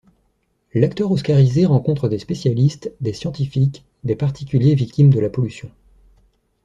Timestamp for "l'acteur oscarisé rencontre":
0.73-2.09